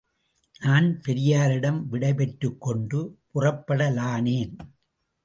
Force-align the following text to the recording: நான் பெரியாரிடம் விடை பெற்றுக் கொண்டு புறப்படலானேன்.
நான் 0.61 1.01
பெரியாரிடம் 1.07 1.85
விடை 1.87 2.13
பெற்றுக் 2.13 2.61
கொண்டு 2.61 3.17
புறப்படலானேன். 3.33 4.55